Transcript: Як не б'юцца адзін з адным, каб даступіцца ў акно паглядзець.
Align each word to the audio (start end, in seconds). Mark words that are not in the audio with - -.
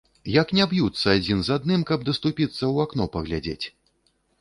Як 0.35 0.53
не 0.59 0.65
б'юцца 0.71 1.13
адзін 1.19 1.45
з 1.49 1.53
адным, 1.61 1.85
каб 1.91 2.09
даступіцца 2.09 2.59
ў 2.73 2.89
акно 2.89 3.11
паглядзець. 3.19 3.63